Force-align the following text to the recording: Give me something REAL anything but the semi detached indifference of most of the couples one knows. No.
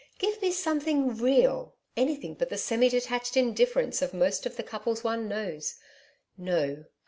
Give 0.17 0.41
me 0.41 0.51
something 0.51 1.15
REAL 1.17 1.75
anything 1.95 2.33
but 2.33 2.49
the 2.49 2.57
semi 2.57 2.89
detached 2.89 3.37
indifference 3.37 4.01
of 4.01 4.15
most 4.15 4.47
of 4.47 4.55
the 4.57 4.63
couples 4.63 5.03
one 5.03 5.27
knows. 5.27 5.75
No. 6.39 6.85